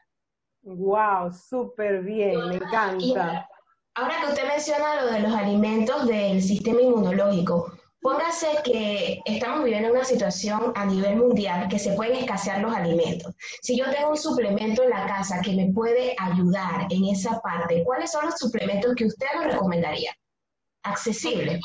Wow, 0.62 1.32
súper 1.32 2.02
bien, 2.02 2.48
me 2.48 2.56
encanta. 2.56 3.48
Ahora 3.94 4.20
que 4.20 4.32
usted 4.32 4.48
menciona 4.48 5.02
lo 5.02 5.12
de 5.12 5.20
los 5.20 5.32
alimentos 5.32 6.06
del 6.06 6.42
sistema 6.42 6.80
inmunológico, 6.82 7.75
póngase 8.00 8.48
que 8.64 9.20
estamos 9.24 9.64
viviendo 9.64 9.90
una 9.90 10.04
situación 10.04 10.72
a 10.74 10.84
nivel 10.84 11.16
mundial 11.16 11.68
que 11.68 11.78
se 11.78 11.92
pueden 11.92 12.16
escasear 12.16 12.60
los 12.60 12.74
alimentos. 12.74 13.34
Si 13.62 13.76
yo 13.76 13.90
tengo 13.90 14.10
un 14.10 14.16
suplemento 14.16 14.82
en 14.82 14.90
la 14.90 15.06
casa 15.06 15.40
que 15.42 15.52
me 15.52 15.72
puede 15.72 16.14
ayudar 16.18 16.86
en 16.90 17.06
esa 17.06 17.40
parte, 17.40 17.82
¿cuáles 17.84 18.12
son 18.12 18.26
los 18.26 18.38
suplementos 18.38 18.94
que 18.94 19.06
usted 19.06 19.26
nos 19.34 19.52
recomendaría? 19.52 20.12
Accesible. 20.84 21.60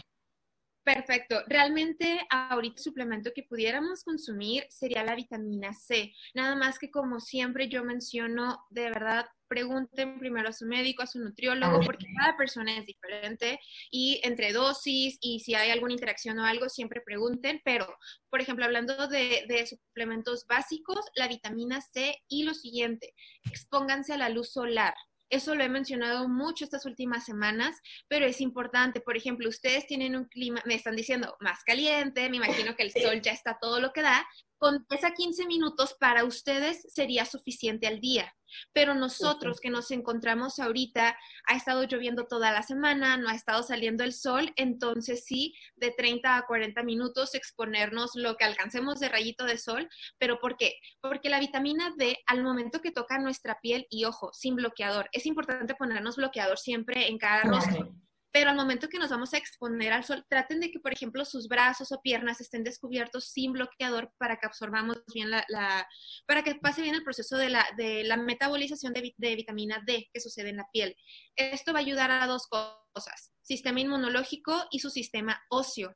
Perfecto. 0.83 1.43
Realmente 1.47 2.25
ahorita 2.29 2.77
el 2.77 2.83
suplemento 2.83 3.31
que 3.35 3.43
pudiéramos 3.43 4.03
consumir 4.03 4.65
sería 4.69 5.03
la 5.03 5.15
vitamina 5.15 5.73
C. 5.73 6.11
Nada 6.33 6.55
más 6.55 6.79
que 6.79 6.89
como 6.89 7.19
siempre 7.19 7.69
yo 7.69 7.83
menciono, 7.83 8.65
de 8.71 8.89
verdad, 8.89 9.27
pregunten 9.47 10.17
primero 10.17 10.49
a 10.49 10.53
su 10.53 10.65
médico, 10.65 11.03
a 11.03 11.07
su 11.07 11.19
nutriólogo, 11.19 11.81
porque 11.81 12.07
cada 12.17 12.35
persona 12.35 12.75
es 12.77 12.87
diferente 12.87 13.59
y 13.91 14.21
entre 14.23 14.53
dosis 14.53 15.19
y 15.21 15.41
si 15.41 15.53
hay 15.53 15.69
alguna 15.69 15.93
interacción 15.93 16.39
o 16.39 16.45
algo, 16.45 16.67
siempre 16.67 17.01
pregunten. 17.05 17.61
Pero, 17.63 17.85
por 18.31 18.41
ejemplo, 18.41 18.65
hablando 18.65 19.07
de, 19.07 19.45
de 19.47 19.67
suplementos 19.67 20.47
básicos, 20.47 21.05
la 21.15 21.27
vitamina 21.27 21.79
C 21.81 22.15
y 22.27 22.43
lo 22.43 22.55
siguiente, 22.55 23.13
expónganse 23.43 24.13
a 24.13 24.17
la 24.17 24.29
luz 24.29 24.51
solar. 24.51 24.95
Eso 25.31 25.55
lo 25.55 25.63
he 25.63 25.69
mencionado 25.69 26.27
mucho 26.27 26.65
estas 26.65 26.85
últimas 26.85 27.25
semanas, 27.25 27.79
pero 28.07 28.25
es 28.25 28.41
importante. 28.41 28.99
Por 28.99 29.15
ejemplo, 29.15 29.49
ustedes 29.49 29.87
tienen 29.87 30.15
un 30.15 30.25
clima, 30.25 30.61
me 30.65 30.75
están 30.75 30.95
diciendo, 30.95 31.35
más 31.39 31.63
caliente, 31.63 32.29
me 32.29 32.37
imagino 32.37 32.75
que 32.75 32.83
el 32.83 32.91
sol 32.91 33.21
ya 33.21 33.31
está 33.31 33.57
todo 33.59 33.79
lo 33.79 33.93
que 33.93 34.01
da. 34.01 34.27
Con 34.61 34.85
10 34.87 35.03
a 35.05 35.13
15 35.15 35.47
minutos 35.47 35.95
para 35.99 36.23
ustedes 36.23 36.85
sería 36.93 37.25
suficiente 37.25 37.87
al 37.87 37.99
día. 37.99 38.31
Pero 38.73 38.93
nosotros 38.93 39.59
que 39.59 39.71
nos 39.71 39.89
encontramos 39.89 40.59
ahorita, 40.59 41.17
ha 41.47 41.55
estado 41.55 41.85
lloviendo 41.85 42.27
toda 42.27 42.51
la 42.51 42.61
semana, 42.61 43.17
no 43.17 43.27
ha 43.27 43.33
estado 43.33 43.63
saliendo 43.63 44.03
el 44.03 44.13
sol, 44.13 44.53
entonces 44.57 45.25
sí, 45.25 45.55
de 45.77 45.89
30 45.89 46.37
a 46.37 46.45
40 46.45 46.83
minutos 46.83 47.33
exponernos 47.33 48.11
lo 48.13 48.37
que 48.37 48.45
alcancemos 48.45 48.99
de 48.99 49.09
rayito 49.09 49.45
de 49.45 49.57
sol. 49.57 49.89
¿Pero 50.19 50.39
por 50.39 50.57
qué? 50.57 50.75
Porque 51.01 51.31
la 51.31 51.39
vitamina 51.39 51.95
D, 51.97 52.19
al 52.27 52.43
momento 52.43 52.81
que 52.81 52.91
toca 52.91 53.17
nuestra 53.17 53.59
piel, 53.61 53.87
y 53.89 54.05
ojo, 54.05 54.29
sin 54.31 54.55
bloqueador, 54.55 55.09
es 55.11 55.25
importante 55.25 55.73
ponernos 55.73 56.17
bloqueador 56.17 56.59
siempre 56.59 57.07
en 57.07 57.17
cada 57.17 57.41
rostro 57.45 57.95
pero 58.31 58.49
al 58.49 58.55
momento 58.55 58.87
que 58.87 58.97
nos 58.97 59.09
vamos 59.09 59.33
a 59.33 59.37
exponer 59.37 59.91
al 59.91 60.05
sol, 60.05 60.25
traten 60.29 60.61
de 60.61 60.71
que, 60.71 60.79
por 60.79 60.93
ejemplo, 60.93 61.25
sus 61.25 61.47
brazos 61.47 61.91
o 61.91 62.01
piernas 62.01 62.39
estén 62.39 62.63
descubiertos 62.63 63.29
sin 63.31 63.51
bloqueador 63.51 64.13
para 64.17 64.37
que 64.37 64.45
absorbamos 64.45 65.03
bien 65.13 65.29
la, 65.29 65.87
para 66.25 66.43
que 66.43 66.55
pase 66.55 66.81
bien 66.81 66.95
el 66.95 67.03
proceso 67.03 67.37
de 67.37 67.49
la, 67.49 67.67
de 67.77 68.03
la 68.05 68.15
metabolización 68.15 68.93
de, 68.93 69.13
de 69.17 69.35
vitamina 69.35 69.83
D 69.85 70.09
que 70.13 70.21
sucede 70.21 70.49
en 70.49 70.57
la 70.57 70.67
piel. 70.71 70.95
Esto 71.35 71.73
va 71.73 71.79
a 71.79 71.81
ayudar 71.81 72.09
a 72.09 72.27
dos 72.27 72.47
cosas, 72.47 73.33
sistema 73.41 73.81
inmunológico 73.81 74.65
y 74.71 74.79
su 74.79 74.89
sistema 74.89 75.41
óseo. 75.49 75.95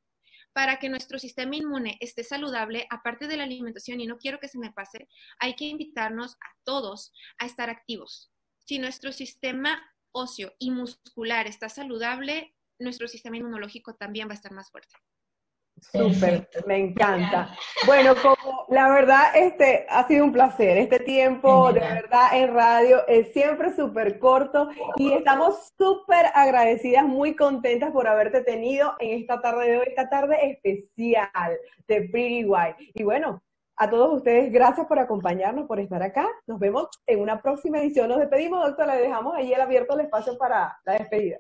Para 0.53 0.79
que 0.79 0.87
nuestro 0.87 1.19
sistema 1.19 1.57
inmune 1.57 1.97
esté 1.99 2.23
saludable, 2.23 2.87
aparte 2.89 3.27
de 3.27 3.35
la 3.35 3.43
alimentación, 3.43 3.99
y 3.99 4.07
no 4.07 4.17
quiero 4.17 4.39
que 4.39 4.47
se 4.47 4.57
me 4.57 4.71
pase, 4.71 5.09
hay 5.39 5.53
que 5.55 5.65
invitarnos 5.65 6.35
a 6.35 6.47
todos 6.63 7.11
a 7.39 7.45
estar 7.45 7.69
activos. 7.69 8.31
Si 8.59 8.79
nuestro 8.79 9.11
sistema 9.11 9.83
óseo 10.15 10.53
y 10.57 10.71
muscular 10.71 11.45
está 11.45 11.69
saludable, 11.69 12.55
nuestro 12.79 13.07
sistema 13.07 13.37
inmunológico 13.37 13.95
también 13.95 14.27
va 14.27 14.31
a 14.31 14.35
estar 14.35 14.51
más 14.51 14.71
fuerte. 14.71 14.95
Súper, 15.91 16.47
me 16.65 16.77
encanta. 16.77 17.53
Bueno, 17.85 18.15
como 18.21 18.65
la 18.69 18.89
verdad, 18.89 19.35
este 19.35 19.85
ha 19.89 20.07
sido 20.07 20.23
un 20.23 20.31
placer. 20.31 20.77
Este 20.77 20.99
tiempo 20.99 21.73
de 21.73 21.81
verdad 21.81 22.29
en 22.33 22.53
radio 22.53 23.05
es 23.07 23.33
siempre 23.33 23.75
súper 23.75 24.17
corto 24.17 24.69
y 24.95 25.11
estamos 25.11 25.73
súper 25.77 26.27
agradecidas, 26.33 27.03
muy 27.03 27.35
contentas 27.35 27.91
por 27.91 28.07
haberte 28.07 28.41
tenido 28.41 28.95
en 28.99 29.19
esta 29.19 29.41
tarde 29.41 29.71
de 29.71 29.77
hoy, 29.77 29.85
esta 29.87 30.09
tarde 30.09 30.49
especial 30.49 31.57
de 31.87 32.01
Pretty 32.09 32.45
White. 32.45 32.91
Y 32.93 33.03
bueno, 33.03 33.43
a 33.77 33.89
todos 33.89 34.17
ustedes, 34.17 34.51
gracias 34.51 34.87
por 34.87 34.99
acompañarnos, 34.99 35.67
por 35.67 35.79
estar 35.79 36.01
acá. 36.01 36.27
Nos 36.47 36.59
vemos 36.59 36.87
en 37.05 37.19
una 37.21 37.41
próxima 37.41 37.79
edición. 37.79 38.09
Nos 38.09 38.19
despedimos, 38.19 38.65
doctor. 38.65 38.87
Le 38.87 39.01
dejamos 39.01 39.35
ahí 39.35 39.53
el 39.53 39.61
abierto 39.61 39.95
el 39.95 40.05
espacio 40.05 40.37
para 40.37 40.77
la 40.85 40.93
despedida. 40.93 41.39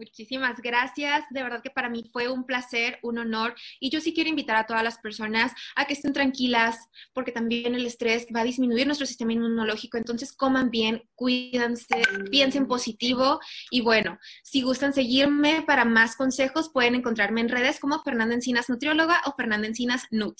Muchísimas 0.00 0.62
gracias. 0.62 1.24
De 1.28 1.42
verdad 1.42 1.60
que 1.62 1.68
para 1.68 1.90
mí 1.90 2.08
fue 2.10 2.28
un 2.28 2.46
placer, 2.46 2.98
un 3.02 3.18
honor. 3.18 3.54
Y 3.80 3.90
yo 3.90 4.00
sí 4.00 4.14
quiero 4.14 4.30
invitar 4.30 4.56
a 4.56 4.64
todas 4.64 4.82
las 4.82 4.96
personas 4.96 5.52
a 5.76 5.84
que 5.84 5.92
estén 5.92 6.14
tranquilas, 6.14 6.88
porque 7.12 7.32
también 7.32 7.74
el 7.74 7.84
estrés 7.84 8.26
va 8.34 8.40
a 8.40 8.44
disminuir 8.44 8.86
nuestro 8.86 9.06
sistema 9.06 9.34
inmunológico. 9.34 9.98
Entonces, 9.98 10.32
coman 10.32 10.70
bien, 10.70 11.02
cuídense, 11.14 12.00
piensen 12.30 12.66
positivo. 12.66 13.40
Y 13.70 13.82
bueno, 13.82 14.18
si 14.42 14.62
gustan 14.62 14.94
seguirme 14.94 15.62
para 15.66 15.84
más 15.84 16.16
consejos, 16.16 16.70
pueden 16.70 16.94
encontrarme 16.94 17.42
en 17.42 17.50
redes 17.50 17.78
como 17.78 18.02
Fernanda 18.02 18.34
Encinas 18.34 18.70
Nutrióloga 18.70 19.20
o 19.26 19.34
Fernanda 19.36 19.66
Encinas 19.66 20.06
Nut. 20.10 20.38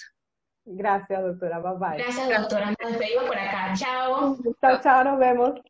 Gracias, 0.65 1.23
doctora. 1.23 1.59
Bye 1.59 1.73
bye. 1.79 2.05
Gracias, 2.05 2.41
doctora. 2.41 2.75
Nos 2.81 2.91
despedimos 2.91 3.25
por 3.25 3.39
acá. 3.39 3.73
Chao. 3.75 4.39
Chao, 4.61 4.81
chao. 4.83 5.05
Nos 5.05 5.19
vemos. 5.19 5.61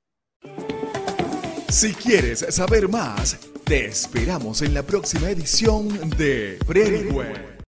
Si 1.68 1.94
quieres 1.94 2.40
saber 2.54 2.88
más, 2.88 3.38
te 3.64 3.87
esperamos 3.87 4.62
en 4.62 4.75
la 4.75 4.82
próxima 4.82 5.30
edición 5.30 5.88
de 6.16 6.59
Pretty 6.66 7.09